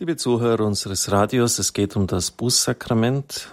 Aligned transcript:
Liebe 0.00 0.16
Zuhörer 0.16 0.64
unseres 0.64 1.12
Radios, 1.12 1.58
es 1.58 1.74
geht 1.74 1.94
um 1.94 2.06
das 2.06 2.30
Bußsakrament. 2.30 3.50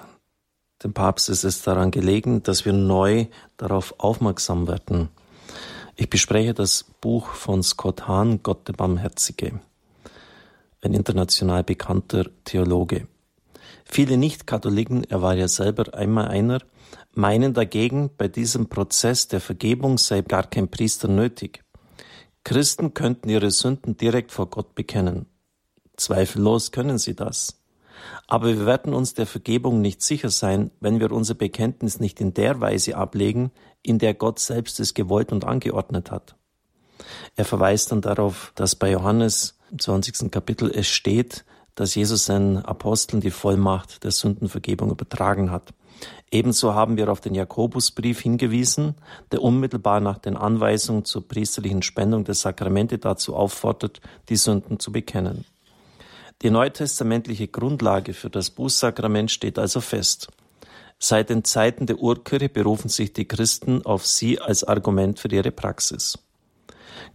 Dem 0.82 0.94
Papst 0.94 1.28
ist 1.28 1.44
es 1.44 1.62
daran 1.62 1.92
gelegen, 1.92 2.42
dass 2.42 2.64
wir 2.64 2.72
neu 2.72 3.26
darauf 3.58 3.96
aufmerksam 3.98 4.66
werden. 4.66 5.10
Ich 5.98 6.10
bespreche 6.10 6.54
das 6.54 6.86
Buch 7.02 7.32
von 7.32 7.64
Scott 7.64 8.08
Hahn, 8.08 8.44
Gott 8.44 8.66
der 8.66 8.72
Barmherzige, 8.72 9.60
ein 10.82 10.94
international 10.94 11.66
bekannter 11.66 12.28
Theologe. 12.46 13.10
Viele 13.84 14.16
Nicht-Katholiken, 14.16 15.04
er 15.04 15.22
war 15.22 15.36
ja 15.36 15.50
selber 15.50 15.96
einmal 15.96 16.30
einer, 16.30 16.60
meinen 17.14 17.54
dagegen, 17.56 18.10
bei 18.18 18.30
diesem 18.30 18.70
Prozess 18.70 19.28
der 19.28 19.42
Vergebung 19.42 19.98
sei 19.98 20.22
gar 20.22 20.44
kein 20.44 20.70
Priester 20.70 21.10
nötig. 21.10 21.66
Christen 22.46 22.94
könnten 22.94 23.28
ihre 23.28 23.52
Sünden 23.52 23.98
direkt 23.98 24.32
vor 24.32 24.50
Gott 24.50 24.76
bekennen. 24.76 25.26
Zweifellos 25.98 26.72
können 26.72 26.98
sie 26.98 27.16
das. 27.16 27.62
Aber 28.28 28.48
wir 28.48 28.66
werden 28.66 28.94
uns 28.94 29.14
der 29.14 29.26
Vergebung 29.26 29.82
nicht 29.82 30.02
sicher 30.02 30.30
sein, 30.30 30.72
wenn 30.80 31.00
wir 31.00 31.12
unser 31.12 31.34
Bekenntnis 31.34 32.00
nicht 32.00 32.22
in 32.22 32.34
der 32.34 32.62
Weise 32.62 32.96
ablegen, 32.96 33.52
in 33.84 34.00
der 34.00 34.14
Gott 34.14 34.40
selbst 34.40 34.80
es 34.80 34.94
gewollt 34.94 35.32
und 35.32 35.46
angeordnet 35.46 36.12
hat. 36.12 36.36
Er 37.36 37.46
verweist 37.46 37.92
dann 37.92 38.02
darauf, 38.02 38.52
dass 38.56 38.76
bei 38.76 38.92
Johannes 38.92 39.58
im 39.72 39.80
20. 39.80 40.32
Kapitel 40.32 40.72
es 40.74 40.88
steht, 40.88 41.46
dass 41.76 41.96
Jesus 41.96 42.26
seinen 42.26 42.58
Aposteln 42.58 43.22
die 43.22 43.32
Vollmacht 43.32 44.04
der 44.04 44.12
Sündenvergebung 44.12 44.90
übertragen 44.90 45.52
hat. 45.52 45.74
Ebenso 46.32 46.74
haben 46.74 46.98
wir 46.98 47.10
auf 47.12 47.22
den 47.22 47.36
Jakobusbrief 47.36 48.20
hingewiesen, 48.20 48.96
der 49.32 49.42
unmittelbar 49.42 50.00
nach 50.00 50.18
den 50.18 50.36
Anweisungen 50.36 51.06
zur 51.06 51.28
priesterlichen 51.28 51.82
Spendung 51.82 52.24
der 52.24 52.36
Sakramente 52.36 52.98
dazu 52.98 53.36
auffordert, 53.36 54.02
die 54.30 54.36
Sünden 54.36 54.80
zu 54.80 54.92
bekennen. 54.92 55.46
Die 56.44 56.52
neutestamentliche 56.52 57.48
Grundlage 57.48 58.14
für 58.14 58.30
das 58.30 58.52
Bußsakrament 58.52 59.32
steht 59.32 59.58
also 59.58 59.82
fest. 59.82 60.28
Seit 61.00 61.30
den 61.30 61.44
Zeiten 61.44 61.88
der 61.88 62.00
Urkirche 62.00 62.50
berufen 62.50 62.90
sich 62.90 63.12
die 63.14 63.28
Christen 63.28 63.84
auf 63.86 64.06
sie 64.06 64.40
als 64.40 64.64
Argument 64.64 65.20
für 65.20 65.30
ihre 65.30 65.52
Praxis. 65.52 66.20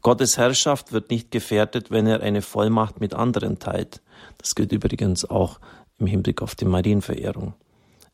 Gottes 0.00 0.39
Herrschaft 0.39 0.93
wird 0.93 1.11
nicht 1.11 1.31
gefährdet, 1.31 1.91
wenn 1.91 2.06
er 2.06 2.20
eine 2.20 2.43
Vollmacht 2.43 3.00
mit 3.00 3.15
anderen 3.15 3.59
teilt. 3.61 4.00
Das 4.39 4.55
gilt 4.55 4.73
übrigens 4.73 5.25
auch 5.25 5.61
im 5.98 6.06
Hinblick 6.06 6.43
auf 6.43 6.56
die 6.56 6.65
Marienverehrung. 6.65 7.55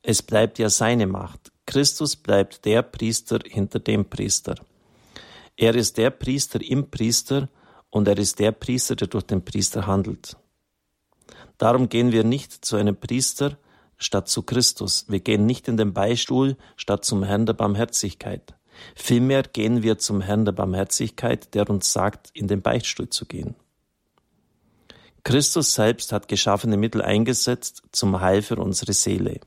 Es 0.02 0.22
bleibt 0.22 0.58
ja 0.58 0.68
seine 0.68 1.06
Macht. 1.06 1.52
Christus 1.66 2.16
bleibt 2.16 2.64
der 2.64 2.82
Priester 2.82 3.38
hinter 3.44 3.78
dem 3.78 4.04
Priester. 4.04 4.56
Er 5.56 5.74
ist 5.74 5.96
der 5.96 6.10
Priester 6.10 6.60
im 6.62 6.90
Priester 6.90 7.48
und 7.90 8.08
er 8.08 8.18
ist 8.18 8.38
der 8.38 8.52
Priester, 8.52 8.96
der 8.96 9.08
durch 9.08 9.24
den 9.24 9.44
Priester 9.44 9.86
handelt. 9.86 10.36
Darum 11.58 11.88
gehen 11.88 12.12
wir 12.12 12.24
nicht 12.24 12.64
zu 12.64 12.76
einem 12.76 12.96
Priester 12.96 13.58
statt 13.98 14.28
zu 14.28 14.42
Christus. 14.42 15.06
Wir 15.08 15.20
gehen 15.20 15.44
nicht 15.44 15.66
in 15.68 15.76
den 15.76 15.92
Beistuhl 15.92 16.56
statt 16.76 17.04
zum 17.04 17.24
Herrn 17.24 17.46
der 17.46 17.52
Barmherzigkeit. 17.52 18.54
Vielmehr 18.94 19.42
gehen 19.42 19.82
wir 19.82 19.98
zum 19.98 20.20
Herrn 20.20 20.44
der 20.44 20.52
Barmherzigkeit, 20.52 21.52
der 21.54 21.68
uns 21.68 21.92
sagt, 21.92 22.30
in 22.32 22.46
den 22.46 22.62
Beichtstuhl 22.62 23.10
zu 23.10 23.26
gehen. 23.26 23.56
Christus 25.24 25.74
selbst 25.74 26.12
hat 26.12 26.28
geschaffene 26.28 26.76
Mittel 26.76 27.02
eingesetzt 27.02 27.82
zum 27.90 28.20
Heil 28.20 28.40
für 28.40 28.56
unsere 28.56 28.92
Seele. 28.92 29.40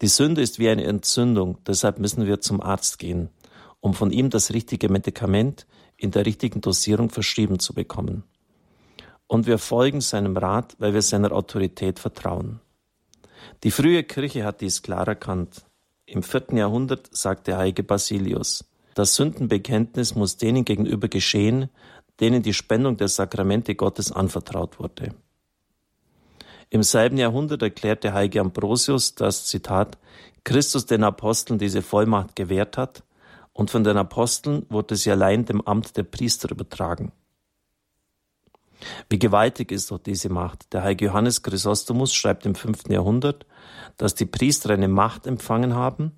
Die 0.00 0.08
Sünde 0.08 0.40
ist 0.40 0.58
wie 0.58 0.70
eine 0.70 0.84
Entzündung, 0.84 1.58
deshalb 1.66 1.98
müssen 1.98 2.26
wir 2.26 2.40
zum 2.40 2.60
Arzt 2.62 2.98
gehen, 2.98 3.28
um 3.80 3.92
von 3.92 4.10
ihm 4.10 4.30
das 4.30 4.52
richtige 4.52 4.88
Medikament 4.88 5.66
in 5.96 6.10
der 6.10 6.24
richtigen 6.24 6.62
Dosierung 6.62 7.10
verschrieben 7.10 7.58
zu 7.58 7.74
bekommen 7.74 8.24
und 9.34 9.48
wir 9.48 9.58
folgen 9.58 10.00
seinem 10.00 10.36
Rat, 10.36 10.76
weil 10.78 10.94
wir 10.94 11.02
seiner 11.02 11.32
Autorität 11.32 11.98
vertrauen. 11.98 12.60
Die 13.64 13.72
frühe 13.72 14.04
Kirche 14.04 14.44
hat 14.44 14.60
dies 14.60 14.80
klar 14.80 15.08
erkannt. 15.08 15.64
Im 16.06 16.22
vierten 16.22 16.56
Jahrhundert 16.56 17.08
sagte 17.10 17.56
heilige 17.56 17.82
Basilius, 17.82 18.64
das 18.94 19.16
Sündenbekenntnis 19.16 20.14
muss 20.14 20.36
denen 20.36 20.64
gegenüber 20.64 21.08
geschehen, 21.08 21.68
denen 22.20 22.44
die 22.44 22.54
Spendung 22.54 22.96
der 22.96 23.08
Sakramente 23.08 23.74
Gottes 23.74 24.12
anvertraut 24.12 24.78
wurde. 24.78 25.16
Im 26.70 26.84
selben 26.84 27.18
Jahrhundert 27.18 27.62
erklärte 27.62 28.12
heilige 28.12 28.40
Ambrosius, 28.40 29.16
dass, 29.16 29.46
Zitat, 29.46 29.98
Christus 30.44 30.86
den 30.86 31.02
Aposteln 31.02 31.58
diese 31.58 31.82
Vollmacht 31.82 32.36
gewährt 32.36 32.78
hat 32.78 33.02
und 33.52 33.68
von 33.72 33.82
den 33.82 33.96
Aposteln 33.96 34.64
wurde 34.68 34.94
sie 34.94 35.10
allein 35.10 35.44
dem 35.44 35.60
Amt 35.60 35.96
der 35.96 36.04
Priester 36.04 36.52
übertragen. 36.52 37.10
Wie 39.08 39.18
gewaltig 39.18 39.72
ist 39.72 39.90
doch 39.90 39.98
diese 39.98 40.28
Macht. 40.28 40.72
Der 40.72 40.82
heilige 40.82 41.06
Johannes 41.06 41.42
Chrysostomus 41.42 42.14
schreibt 42.14 42.46
im 42.46 42.54
fünften 42.54 42.92
Jahrhundert, 42.92 43.46
dass 43.96 44.14
die 44.14 44.26
Priester 44.26 44.70
eine 44.70 44.88
Macht 44.88 45.26
empfangen 45.26 45.74
haben, 45.74 46.12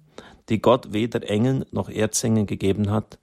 die 0.48 0.60
Gott 0.60 0.92
weder 0.92 1.28
Engeln 1.28 1.64
noch 1.70 1.88
Erzengeln 1.88 2.46
gegeben 2.46 2.90
hat. 2.90 3.18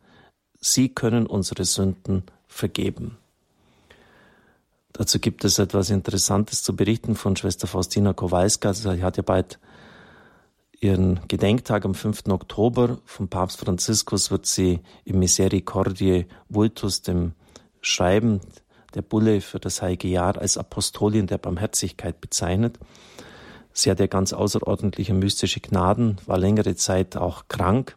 Sie 0.59 0.89
können 0.89 1.25
unsere 1.25 1.65
Sünden 1.65 2.23
vergeben. 2.47 3.17
Dazu 4.93 5.19
gibt 5.19 5.43
es 5.43 5.57
etwas 5.57 5.89
Interessantes 5.89 6.61
zu 6.61 6.75
berichten 6.75 7.15
von 7.15 7.35
Schwester 7.35 7.65
Faustina 7.65 8.13
Kowalska. 8.13 8.73
Sie 8.73 9.01
hat 9.01 9.17
ja 9.17 9.23
bald 9.23 9.59
ihren 10.79 11.19
Gedenktag 11.27 11.83
am 11.85 11.95
5. 11.95 12.27
Oktober. 12.29 12.99
Vom 13.05 13.27
Papst 13.27 13.59
Franziskus 13.59 14.29
wird 14.29 14.45
sie 14.45 14.81
im 15.03 15.17
Misericordiae 15.17 16.27
Vultus, 16.47 17.01
dem 17.01 17.33
Schreiben 17.81 18.39
der 18.95 19.01
Bulle 19.01 19.41
für 19.41 19.59
das 19.59 19.81
Heilige 19.81 20.07
Jahr 20.07 20.37
als 20.37 20.57
Apostolin 20.57 21.27
der 21.27 21.37
Barmherzigkeit 21.37 22.21
bezeichnet. 22.21 22.79
Sie 23.73 23.89
hat 23.89 23.99
ja 23.99 24.07
ganz 24.07 24.33
außerordentliche 24.33 25.13
mystische 25.13 25.59
Gnaden, 25.59 26.17
war 26.25 26.37
längere 26.37 26.75
Zeit 26.75 27.17
auch 27.17 27.47
krank. 27.47 27.95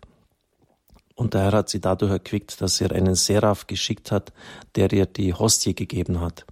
Und 1.15 1.35
daher 1.35 1.53
hat 1.53 1.69
sie 1.69 1.81
dadurch 1.81 2.13
erquickt, 2.13 2.61
dass 2.61 2.81
er 2.81 2.93
einen 2.93 3.15
Seraph 3.15 3.67
geschickt 3.67 4.11
hat, 4.11 4.33
der 4.75 4.93
ihr 4.93 5.07
die 5.07 5.35
Hostie 5.35 5.75
gegeben 5.75 6.21
hat. 6.21 6.47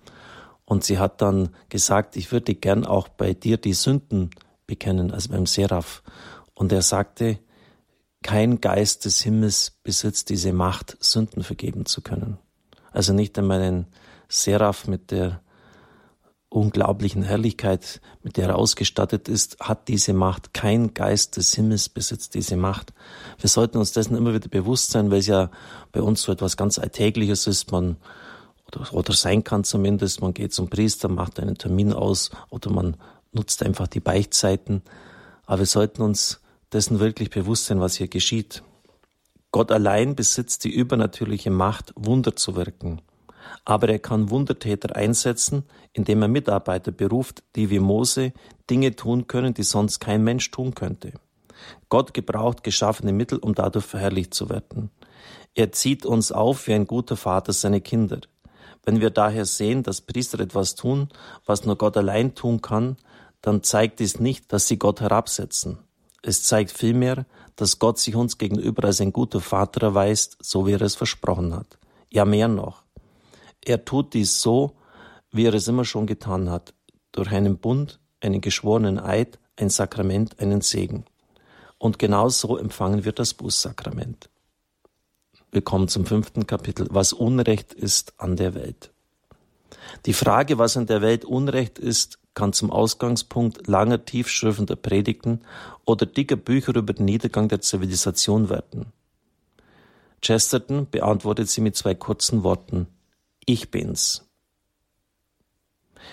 Und 0.65 0.84
sie 0.84 0.99
hat 0.99 1.21
dann 1.21 1.50
gesagt, 1.69 2.16
ich 2.16 2.32
würde 2.32 2.55
gern 2.55 2.87
auch 2.87 3.09
bei 3.09 3.34
dir 3.34 3.59
die 3.59 3.75
Sünden 3.75 4.31
bekennen, 4.66 5.11
also 5.11 5.31
beim 5.31 5.47
Seraph. 5.47 6.03
Und 6.55 6.72
er 6.72 6.82
sagte, 6.82 7.38
kein 8.22 8.62
Geist 8.62 9.05
des 9.05 9.21
Himmels 9.21 9.78
besitzt 9.82 10.31
diese 10.31 10.55
Macht, 10.55 10.97
Sünden 11.00 11.43
vergeben 11.43 11.84
zu 11.84 12.00
können. 12.00 12.38
Also 12.91 13.12
nicht 13.12 13.38
einmal 13.38 13.61
ein 13.61 13.87
Seraph 14.29 14.87
mit 14.87 15.11
der 15.11 15.41
unglaublichen 16.55 17.23
Herrlichkeit, 17.23 18.01
mit 18.23 18.37
der 18.37 18.51
er 18.51 18.57
ausgestattet 18.57 19.29
ist, 19.29 19.59
hat 19.61 19.89
diese 19.89 20.12
Macht. 20.12 20.55
Kein 20.55 20.95
Geist 20.95 21.37
des 21.37 21.53
Himmels 21.55 21.89
besitzt 21.89 22.35
diese 22.35 22.57
Macht. 22.57 22.93
Wir 23.39 23.49
sollten 23.49 23.79
uns 23.79 23.93
dessen 23.93 24.17
immer 24.17 24.35
wieder 24.35 24.49
bewusst 24.49 24.93
sein, 24.93 25.11
weil 25.11 25.19
es 25.19 25.27
ja 25.27 25.51
bei 25.91 26.01
uns 26.01 26.23
so 26.23 26.31
etwas 26.31 26.57
ganz 26.57 26.79
Alltägliches 26.79 27.49
ist. 27.49 27.73
Man 27.73 27.97
oder, 28.69 28.95
oder 28.95 29.12
sein 29.12 29.43
kann 29.43 29.65
zumindest. 29.65 30.21
Man 30.21 30.33
geht 30.33 30.55
zum 30.55 30.71
Priester, 30.71 31.09
macht 31.09 31.41
einen 31.41 31.59
Termin 31.59 31.93
aus 31.93 32.31
oder 32.51 32.71
man 32.71 32.97
nutzt 33.33 33.65
einfach 33.65 33.89
die 33.89 34.01
Beichtzeiten. 34.01 34.83
Aber 35.47 35.59
wir 35.59 35.67
sollten 35.67 36.03
uns 36.03 36.41
dessen 36.73 37.01
wirklich 37.01 37.31
bewusst 37.31 37.67
sein, 37.67 37.81
was 37.81 37.97
hier 37.97 38.09
geschieht. 38.09 38.62
Gott 39.51 39.73
allein 39.73 40.15
besitzt 40.15 40.62
die 40.65 40.73
übernatürliche 40.73 41.51
Macht, 41.51 41.93
Wunder 41.97 42.37
zu 42.37 42.55
wirken 42.55 43.01
aber 43.65 43.88
er 43.88 43.99
kann 43.99 44.31
Wundertäter 44.31 44.94
einsetzen, 44.97 45.65
indem 45.93 46.22
er 46.22 46.28
Mitarbeiter 46.28 46.93
beruft, 46.93 47.43
die 47.56 47.71
wie 47.71 47.78
Mose 47.78 48.32
Dinge 48.71 48.97
tun 48.97 49.27
können, 49.27 49.55
die 49.55 49.62
sonst 49.62 50.00
kein 50.00 50.25
Mensch 50.25 50.50
tun 50.50 50.75
könnte. 50.75 51.12
Gott 51.88 52.15
gebraucht 52.15 52.65
geschaffene 52.65 53.12
Mittel, 53.12 53.38
um 53.38 53.55
dadurch 53.55 53.84
verherrlicht 53.84 54.34
zu 54.34 54.49
werden. 54.49 54.91
Er 55.55 55.72
zieht 55.72 56.05
uns 56.05 56.32
auf 56.32 56.66
wie 56.66 56.75
ein 56.75 56.87
guter 56.87 57.16
Vater 57.16 57.53
seine 57.53 57.81
Kinder. 57.81 58.21
Wenn 58.84 59.00
wir 59.00 59.10
daher 59.10 59.44
sehen, 59.44 59.82
dass 59.82 60.00
Priester 60.00 60.41
etwas 60.41 60.75
tun, 60.75 61.09
was 61.47 61.65
nur 61.65 61.76
Gott 61.76 61.97
allein 61.97 62.35
tun 62.35 62.61
kann, 62.61 62.97
dann 63.40 63.62
zeigt 63.62 64.00
dies 64.00 64.20
nicht, 64.20 64.52
dass 64.52 64.69
sie 64.69 64.79
Gott 64.79 65.00
herabsetzen. 65.00 65.79
Es 66.23 66.43
zeigt 66.43 66.73
vielmehr, 66.73 67.26
dass 67.56 67.79
Gott 67.79 67.99
sich 67.99 68.17
uns 68.17 68.38
gegenüber 68.38 68.85
als 68.85 69.00
ein 69.00 69.12
guter 69.12 69.40
Vater 69.40 69.82
erweist, 69.82 70.38
so 70.40 70.67
wie 70.67 70.73
er 70.73 70.82
es 70.82 70.97
versprochen 70.97 71.55
hat. 71.55 71.79
Ja, 72.11 72.25
mehr 72.25 72.49
noch. 72.49 72.84
Er 73.64 73.84
tut 73.84 74.14
dies 74.14 74.40
so, 74.40 74.76
wie 75.31 75.46
er 75.46 75.55
es 75.55 75.69
immer 75.69 75.84
schon 75.84 76.06
getan 76.06 76.50
hat, 76.50 76.75
durch 77.12 77.31
einen 77.31 77.58
Bund, 77.58 78.00
einen 78.20 78.40
geschworenen 78.40 78.99
Eid, 78.99 79.38
ein 79.56 79.70
Sakrament, 79.70 80.40
einen 80.40 80.61
Segen. 80.61 81.05
Und 81.78 81.99
genau 81.99 82.28
so 82.28 82.56
empfangen 82.56 83.05
wir 83.05 83.12
das 83.12 83.34
Bußsakrament. 83.34 84.31
Wir 85.50 85.62
kommen 85.62 85.88
zum 85.88 86.06
fünften 86.06 86.46
Kapitel, 86.46 86.88
was 86.90 87.12
Unrecht 87.12 87.72
ist 87.72 88.14
an 88.19 88.37
der 88.37 88.55
Welt. 88.55 88.90
Die 90.06 90.12
Frage, 90.12 90.58
was 90.58 90.76
an 90.76 90.87
der 90.87 91.02
Welt 91.02 91.25
Unrecht 91.25 91.78
ist, 91.78 92.19
kann 92.34 92.52
zum 92.52 92.70
Ausgangspunkt 92.70 93.66
langer, 93.69 94.05
tiefschürfender 94.05 94.76
Predigten 94.76 95.40
oder 95.84 96.06
dicker 96.06 96.37
Bücher 96.37 96.75
über 96.75 96.93
den 96.93 97.05
Niedergang 97.05 97.49
der 97.49 97.61
Zivilisation 97.61 98.49
werden. 98.49 98.93
Chesterton 100.20 100.88
beantwortet 100.90 101.49
sie 101.49 101.61
mit 101.61 101.76
zwei 101.76 101.94
kurzen 101.94 102.43
Worten. 102.43 102.88
Ich 103.46 103.70
bin's. 103.70 104.26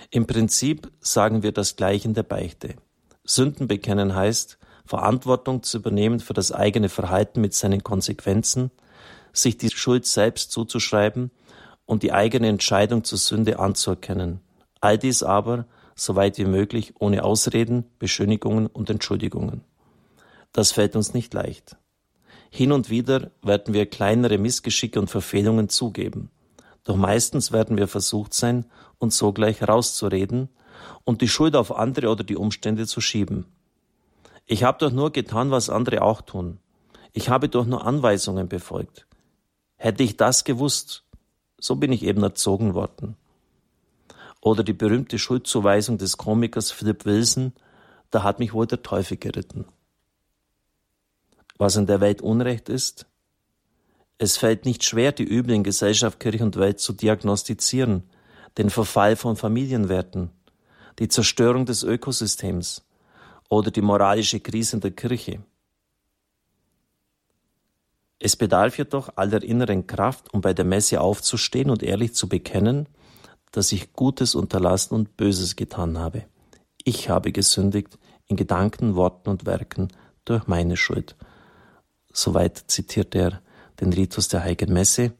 Im 0.09 0.27
Prinzip 0.27 0.91
sagen 0.99 1.43
wir 1.43 1.53
das 1.53 1.77
Gleiche 1.77 2.09
in 2.09 2.13
der 2.13 2.23
Beichte. 2.23 2.75
Sünden 3.23 3.67
bekennen 3.67 4.15
heißt, 4.15 4.57
Verantwortung 4.85 5.63
zu 5.63 5.77
übernehmen 5.77 6.19
für 6.19 6.33
das 6.33 6.51
eigene 6.51 6.89
Verhalten 6.89 7.39
mit 7.39 7.53
seinen 7.53 7.83
Konsequenzen, 7.83 8.71
sich 9.31 9.57
die 9.57 9.69
Schuld 9.69 10.05
selbst 10.05 10.51
zuzuschreiben 10.51 11.31
und 11.85 12.03
die 12.03 12.11
eigene 12.11 12.49
Entscheidung 12.49 13.05
zur 13.05 13.17
Sünde 13.17 13.59
anzuerkennen. 13.59 14.41
All 14.81 14.97
dies 14.97 15.23
aber, 15.23 15.65
soweit 15.95 16.37
wie 16.37 16.45
möglich, 16.45 16.95
ohne 16.99 17.23
Ausreden, 17.23 17.85
Beschönigungen 17.97 18.67
und 18.67 18.89
Entschuldigungen. 18.89 19.63
Das 20.51 20.73
fällt 20.73 20.97
uns 20.97 21.13
nicht 21.13 21.33
leicht. 21.33 21.77
Hin 22.49 22.73
und 22.73 22.89
wieder 22.89 23.31
werden 23.41 23.73
wir 23.73 23.85
kleinere 23.85 24.37
Missgeschicke 24.37 24.99
und 24.99 25.09
Verfehlungen 25.09 25.69
zugeben. 25.69 26.29
Doch 26.83 26.95
meistens 26.95 27.51
werden 27.51 27.77
wir 27.77 27.87
versucht 27.87 28.33
sein, 28.33 28.65
uns 28.97 29.17
sogleich 29.17 29.67
rauszureden 29.67 30.49
und 31.03 31.21
die 31.21 31.27
Schuld 31.27 31.55
auf 31.55 31.75
andere 31.75 32.09
oder 32.09 32.23
die 32.23 32.35
Umstände 32.35 32.87
zu 32.87 33.01
schieben. 33.01 33.45
Ich 34.45 34.63
habe 34.63 34.79
doch 34.79 34.91
nur 34.91 35.11
getan, 35.11 35.51
was 35.51 35.69
andere 35.69 36.01
auch 36.01 36.21
tun. 36.21 36.59
Ich 37.13 37.29
habe 37.29 37.49
doch 37.49 37.65
nur 37.65 37.85
Anweisungen 37.85 38.47
befolgt. 38.47 39.05
Hätte 39.75 40.03
ich 40.03 40.17
das 40.17 40.43
gewusst, 40.43 41.03
so 41.59 41.75
bin 41.75 41.91
ich 41.91 42.03
eben 42.03 42.23
erzogen 42.23 42.73
worden. 42.73 43.15
Oder 44.41 44.63
die 44.63 44.73
berühmte 44.73 45.19
Schuldzuweisung 45.19 45.97
des 45.97 46.17
Komikers 46.17 46.71
Philip 46.71 47.05
Wilson, 47.05 47.53
da 48.09 48.23
hat 48.23 48.39
mich 48.39 48.53
wohl 48.53 48.65
der 48.65 48.81
Teufel 48.81 49.17
geritten. 49.17 49.65
Was 51.57 51.75
in 51.75 51.85
der 51.85 52.01
Welt 52.01 52.21
Unrecht 52.21 52.69
ist, 52.69 53.05
es 54.21 54.37
fällt 54.37 54.65
nicht 54.65 54.83
schwer, 54.83 55.11
die 55.11 55.23
Übel 55.23 55.55
in 55.55 55.63
Gesellschaft, 55.63 56.19
Kirche 56.19 56.43
und 56.43 56.55
Welt 56.55 56.79
zu 56.79 56.93
diagnostizieren, 56.93 58.03
den 58.59 58.69
Verfall 58.69 59.15
von 59.15 59.35
Familienwerten, 59.35 60.29
die 60.99 61.07
Zerstörung 61.07 61.65
des 61.65 61.81
Ökosystems 61.81 62.85
oder 63.49 63.71
die 63.71 63.81
moralische 63.81 64.39
Krise 64.39 64.75
in 64.75 64.81
der 64.81 64.91
Kirche. 64.91 65.39
Es 68.19 68.35
bedarf 68.35 68.77
jedoch 68.77 69.09
aller 69.15 69.41
inneren 69.41 69.87
Kraft, 69.87 70.31
um 70.31 70.41
bei 70.41 70.53
der 70.53 70.65
Messe 70.65 71.01
aufzustehen 71.01 71.71
und 71.71 71.81
ehrlich 71.81 72.13
zu 72.13 72.29
bekennen, 72.29 72.87
dass 73.51 73.71
ich 73.71 73.93
Gutes 73.93 74.35
unterlassen 74.35 74.93
und 74.93 75.17
Böses 75.17 75.55
getan 75.55 75.97
habe. 75.97 76.25
Ich 76.83 77.09
habe 77.09 77.31
gesündigt 77.31 77.97
in 78.27 78.35
Gedanken, 78.35 78.95
Worten 78.95 79.29
und 79.29 79.47
Werken 79.47 79.87
durch 80.25 80.45
meine 80.45 80.77
Schuld. 80.77 81.15
Soweit 82.13 82.65
zitiert 82.67 83.15
er 83.15 83.41
den 83.81 83.91
Ritus 83.91 84.27
der 84.29 84.43
Heiligen 84.43 84.71
Messe. 84.71 85.11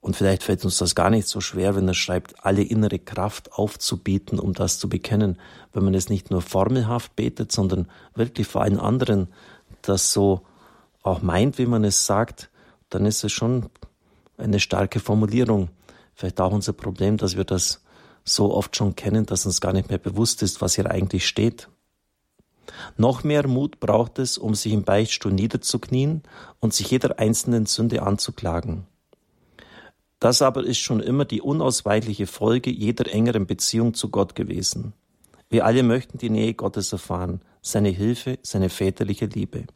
Und 0.00 0.16
vielleicht 0.16 0.44
fällt 0.44 0.64
uns 0.64 0.78
das 0.78 0.94
gar 0.94 1.10
nicht 1.10 1.26
so 1.26 1.40
schwer, 1.40 1.74
wenn 1.74 1.88
er 1.88 1.94
schreibt, 1.94 2.44
alle 2.44 2.62
innere 2.62 2.98
Kraft 2.98 3.52
aufzubieten, 3.52 4.38
um 4.38 4.52
das 4.52 4.78
zu 4.78 4.88
bekennen. 4.88 5.38
Wenn 5.72 5.84
man 5.84 5.94
es 5.94 6.08
nicht 6.08 6.30
nur 6.30 6.42
formelhaft 6.42 7.16
betet, 7.16 7.50
sondern 7.52 7.88
wirklich 8.14 8.46
vor 8.46 8.62
allen 8.62 8.78
anderen 8.78 9.28
das 9.82 10.12
so 10.12 10.42
auch 11.02 11.22
meint, 11.22 11.58
wie 11.58 11.66
man 11.66 11.84
es 11.84 12.06
sagt, 12.06 12.50
dann 12.88 13.04
ist 13.04 13.24
es 13.24 13.32
schon 13.32 13.68
eine 14.36 14.60
starke 14.60 15.00
Formulierung. 15.00 15.70
Vielleicht 16.14 16.40
auch 16.40 16.52
unser 16.52 16.72
Problem, 16.72 17.16
dass 17.16 17.36
wir 17.36 17.44
das 17.44 17.82
so 18.24 18.54
oft 18.54 18.76
schon 18.76 18.96
kennen, 18.96 19.26
dass 19.26 19.46
uns 19.46 19.60
gar 19.60 19.72
nicht 19.72 19.88
mehr 19.88 19.98
bewusst 19.98 20.42
ist, 20.42 20.60
was 20.60 20.74
hier 20.74 20.90
eigentlich 20.90 21.26
steht. 21.26 21.68
Noch 22.96 23.24
mehr 23.24 23.46
Mut 23.46 23.80
braucht 23.80 24.18
es, 24.18 24.38
um 24.38 24.54
sich 24.54 24.72
im 24.72 24.84
Beichtstuhl 24.84 25.32
niederzuknien 25.32 26.22
und 26.60 26.74
sich 26.74 26.90
jeder 26.90 27.18
einzelnen 27.18 27.66
Sünde 27.66 28.02
anzuklagen. 28.02 28.86
Das 30.18 30.42
aber 30.42 30.64
ist 30.64 30.78
schon 30.78 31.00
immer 31.00 31.24
die 31.24 31.42
unausweichliche 31.42 32.26
Folge 32.26 32.70
jeder 32.70 33.12
engeren 33.12 33.46
Beziehung 33.46 33.94
zu 33.94 34.08
Gott 34.10 34.34
gewesen. 34.34 34.94
Wir 35.48 35.64
alle 35.64 35.82
möchten 35.82 36.18
die 36.18 36.30
Nähe 36.30 36.54
Gottes 36.54 36.92
erfahren, 36.92 37.40
seine 37.62 37.90
Hilfe, 37.90 38.38
seine 38.42 38.68
väterliche 38.68 39.26
Liebe. 39.26 39.66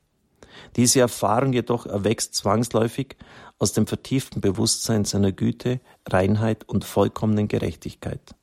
Diese 0.77 1.01
Erfahrung 1.01 1.53
jedoch 1.53 1.87
erwächst 1.87 2.35
zwangsläufig 2.35 3.17
aus 3.59 3.73
dem 3.73 3.87
vertieften 3.87 4.41
Bewusstsein 4.41 5.05
seiner 5.05 5.33
Güte, 5.33 5.81
Reinheit 6.09 6.69
und 6.69 6.85
vollkommenen 6.85 7.49
Gerechtigkeit. 7.49 8.35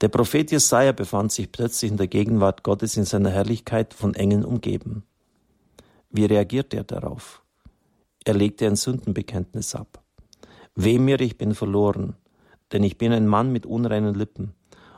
Der 0.00 0.08
Prophet 0.08 0.50
Jesaja 0.50 0.92
befand 0.92 1.32
sich 1.32 1.50
plötzlich 1.52 1.90
in 1.90 1.96
der 1.96 2.08
Gegenwart 2.08 2.62
Gottes 2.62 2.96
in 2.96 3.04
seiner 3.04 3.30
Herrlichkeit 3.30 3.94
von 3.94 4.14
Engeln 4.14 4.44
umgeben. 4.44 5.04
Wie 6.10 6.24
reagiert 6.24 6.72
er 6.74 6.84
darauf? 6.84 7.42
Er 8.24 8.34
legte 8.34 8.66
ein 8.66 8.76
Sündenbekenntnis 8.76 9.74
ab. 9.74 10.02
Weh 10.74 10.98
mir, 10.98 11.20
ich 11.20 11.38
bin 11.38 11.54
verloren, 11.54 12.16
denn 12.72 12.82
ich 12.82 12.98
bin 12.98 13.12
ein 13.12 13.26
Mann 13.26 13.52
mit 13.52 13.66
unreinen 13.66 14.14
Lippen 14.14 14.54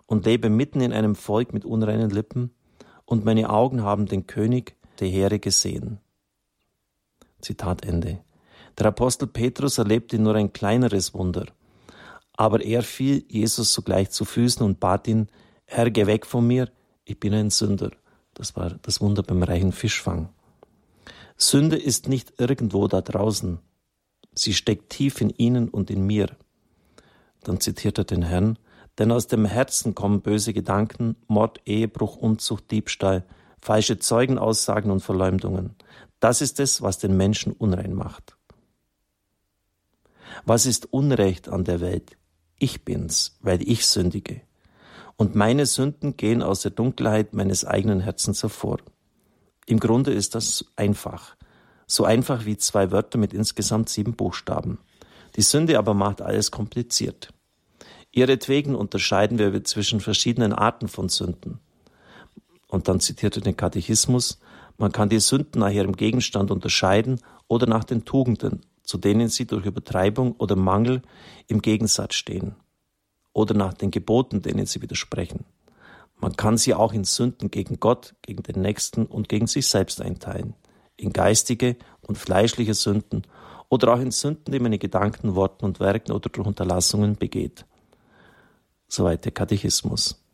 und 0.07 0.25
lebe 0.25 0.49
mitten 0.51 0.81
in 0.81 0.93
einem 0.93 1.15
Volk 1.15 1.53
mit 1.53 1.65
unreinen 1.65 2.11
Lippen, 2.11 2.51
und 3.05 3.25
meine 3.25 3.49
Augen 3.49 3.83
haben 3.83 4.07
den 4.07 4.27
König 4.27 4.77
der 5.01 5.09
Heere 5.09 5.39
gesehen. 5.39 5.99
Zitat 7.41 7.85
Ende. 7.87 8.19
Der 8.77 8.87
Apostel 8.87 9.27
Petrus 9.27 9.79
erlebte 9.79 10.19
nur 10.19 10.35
ein 10.35 10.53
kleineres 10.53 11.15
Wunder. 11.15 11.47
Aber 12.39 12.65
er 12.65 12.85
fiel 12.85 13.25
Jesus 13.29 13.73
sogleich 13.73 14.11
zu 14.11 14.25
Füßen 14.25 14.65
und 14.65 14.79
bat 14.79 15.09
ihn, 15.09 15.27
Herr, 15.65 15.91
geh 15.91 16.07
weg 16.07 16.25
von 16.25 16.47
mir, 16.47 16.71
ich 17.05 17.19
bin 17.19 17.35
ein 17.35 17.51
Sünder. 17.51 17.91
Das 18.33 18.55
war 18.55 18.79
das 18.83 19.01
Wunder 19.01 19.25
beim 19.25 19.43
reichen 19.43 19.73
Fischfang. 19.73 20.29
Sünde 21.37 21.77
ist 21.77 22.09
nicht 22.09 22.35
irgendwo 22.39 22.87
da 22.87 23.01
draußen. 23.01 23.59
Sie 24.35 24.55
steckt 24.55 24.91
tief 24.91 25.21
in 25.21 25.31
Ihnen 25.31 25.69
und 25.69 25.91
in 25.91 26.07
mir. 26.07 26.37
Dann 27.43 27.61
zitiert 27.61 27.99
er 27.99 28.05
den 28.05 28.23
Herrn, 28.23 28.57
denn 28.99 29.11
aus 29.11 29.27
dem 29.27 29.45
Herzen 29.45 29.97
kommen 29.97 30.21
böse 30.21 30.53
Gedanken, 30.53 31.17
Mord, 31.27 31.61
Ehebruch, 31.67 32.17
Unzucht, 32.17 32.71
Diebstahl, 32.71 33.25
falsche 33.61 33.99
Zeugenaussagen 33.99 34.93
und 34.93 35.01
Verleumdungen. 35.01 35.75
Das 36.21 36.41
ist 36.41 36.61
es, 36.61 36.83
was 36.83 36.99
den 36.99 37.17
Menschen 37.17 37.53
unrein 37.53 37.95
macht. 37.95 38.37
Was 40.45 40.67
ist 40.67 40.93
Unrecht 40.93 41.49
an 41.49 41.65
der 41.65 41.81
Welt? 41.81 42.18
Ich 42.59 42.85
bin's, 42.85 43.39
weil 43.41 43.63
ich 43.63 43.87
sündige. 43.87 44.41
Und 45.17 45.35
meine 45.35 45.67
Sünden 45.67 46.17
gehen 46.17 46.43
aus 46.43 46.63
der 46.63 46.71
Dunkelheit 46.71 47.35
meines 47.35 47.65
eigenen 47.65 48.01
Herzens 48.01 48.43
hervor. 48.43 48.79
Im 49.67 49.81
Grunde 49.81 50.13
ist 50.13 50.35
das 50.35 50.65
einfach. 50.77 51.37
So 51.87 52.05
einfach 52.05 52.45
wie 52.45 52.57
zwei 52.57 52.91
Wörter 52.91 53.19
mit 53.19 53.33
insgesamt 53.33 53.89
sieben 53.89 54.15
Buchstaben. 54.15 54.79
Die 55.37 55.43
Sünde 55.43 55.79
aber 55.79 55.95
macht 55.95 56.23
alles 56.23 56.51
kompliziert. 56.51 57.33
Ihretwegen 58.13 58.75
unterscheiden 58.75 59.39
wir 59.39 59.65
zwischen 59.65 60.01
verschiedenen 60.01 60.53
Arten 60.53 60.89
von 60.89 61.09
Sünden. 61.09 61.61
Und 62.69 62.89
dann 62.89 63.01
zitiert 63.01 63.37
er 63.37 63.43
den 63.43 63.57
Katechismus, 63.57 64.41
man 64.77 64.93
kann 64.93 65.09
die 65.09 65.19
Sünden 65.19 65.61
nach 65.61 65.71
ihrem 65.71 65.97
Gegenstand 65.97 66.51
unterscheiden 66.51 67.21
oder 67.49 67.67
nach 67.67 67.85
den 67.85 68.05
Tugenden, 68.05 68.61
zu 68.89 68.97
denen 68.97 69.29
sie 69.29 69.47
durch 69.47 69.67
Übertreibung 69.67 70.33
oder 70.39 70.57
Mangel 70.57 71.03
im 71.47 71.61
Gegensatz 71.61 72.15
stehen, 72.15 72.57
oder 73.35 73.53
nach 73.53 73.75
den 73.75 73.91
Geboten, 73.91 74.41
denen 74.41 74.65
sie 74.65 74.81
widersprechen. 74.81 75.45
Man 76.17 76.37
kann 76.37 76.57
sie 76.57 76.73
auch 76.73 76.95
in 76.95 77.05
Sünden 77.05 77.51
gegen 77.51 77.81
Gott, 77.81 78.15
gegen 78.23 78.43
den 78.43 78.63
Nächsten 78.63 79.05
und 79.05 79.29
gegen 79.29 79.47
sich 79.47 79.67
selbst 79.67 80.01
einteilen, 80.01 80.55
in 80.97 81.13
geistige 81.13 81.77
und 82.01 82.17
fleischliche 82.17 82.73
Sünden 82.73 83.27
oder 83.69 83.93
auch 83.93 84.01
in 84.01 84.11
Sünden, 84.11 84.53
die 84.53 84.59
man 84.59 84.73
in 84.73 84.79
Gedanken, 84.79 85.35
Worten 85.35 85.67
und 85.67 85.81
Werken 85.81 86.13
oder 86.13 86.31
durch 86.31 86.47
Unterlassungen 86.47 87.17
begeht. 87.17 87.67
Soweit 88.89 89.27
der 89.27 89.33
Katechismus. 89.33 90.25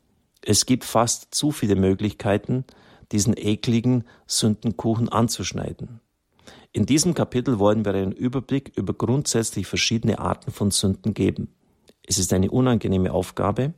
Es 0.43 0.65
gibt 0.65 0.85
fast 0.85 1.35
zu 1.35 1.51
viele 1.51 1.75
Möglichkeiten, 1.75 2.65
diesen 3.11 3.37
ekligen 3.37 4.05
Sündenkuchen 4.29 5.09
anzuschneiden. 5.09 6.01
In 6.77 6.87
diesem 6.87 7.15
Kapitel 7.15 7.61
wollen 7.61 7.85
wir 7.85 7.95
einen 7.95 8.11
Überblick 8.11 8.73
über 8.75 8.95
grundsätzlich 8.95 9.69
verschiedene 9.69 10.19
Arten 10.19 10.51
von 10.51 10.73
Sünden 10.73 11.15
geben. 11.15 11.55
Es 12.05 12.19
ist 12.19 12.33
eine 12.33 12.51
unangenehme 12.51 13.13
Aufgabe, 13.13 13.73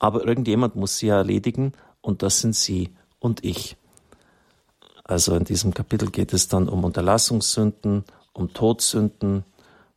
aber 0.00 0.26
irgendjemand 0.26 0.74
muss 0.74 0.98
sie 0.98 1.06
erledigen 1.06 1.72
und 2.00 2.24
das 2.24 2.40
sind 2.40 2.56
Sie 2.56 2.90
und 3.20 3.44
ich. 3.44 3.76
Also 5.04 5.36
in 5.36 5.44
diesem 5.44 5.72
Kapitel 5.72 6.10
geht 6.10 6.32
es 6.32 6.48
dann 6.48 6.68
um 6.68 6.82
Unterlassungssünden, 6.82 8.02
um 8.32 8.52
Todsünden, 8.52 9.44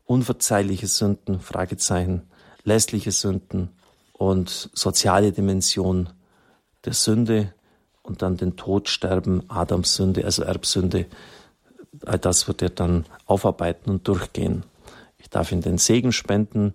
unverzeihliche 0.06 0.86
Sünden, 0.86 1.40
Fragezeichen, 1.40 2.22
lässliche 2.64 3.12
Sünden 3.12 3.70
und 4.14 4.70
soziale 4.74 5.32
Dimension 5.32 6.10
der 6.86 6.94
Sünde 6.94 7.56
und 8.04 8.22
dann 8.22 8.38
den 8.38 8.56
Tod, 8.56 8.88
Sterben, 8.88 9.50
Adams 9.50 9.96
Sünde, 9.96 10.26
also 10.26 10.44
Erbsünde, 10.44 11.08
all 12.06 12.20
das 12.20 12.48
wird 12.48 12.62
er 12.62 12.70
dann 12.70 13.06
aufarbeiten 13.26 13.90
und 13.90 14.08
durchgehen. 14.08 14.64
Ich 15.18 15.30
darf 15.30 15.52
Ihnen 15.52 15.62
den 15.62 15.78
Segen 15.78 16.12
spenden. 16.12 16.74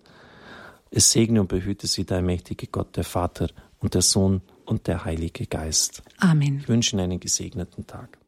Es 0.90 1.10
segne 1.10 1.40
und 1.40 1.48
behüte 1.48 1.86
Sie 1.86 2.04
der 2.04 2.22
mächtige 2.22 2.66
Gott, 2.66 2.96
der 2.96 3.04
Vater 3.04 3.48
und 3.80 3.94
der 3.94 4.02
Sohn 4.02 4.42
und 4.64 4.86
der 4.86 5.04
Heilige 5.04 5.46
Geist. 5.46 6.02
Amen. 6.18 6.58
Ich 6.58 6.68
wünsche 6.68 6.94
Ihnen 6.96 7.04
einen 7.04 7.20
gesegneten 7.20 7.86
Tag. 7.86 8.18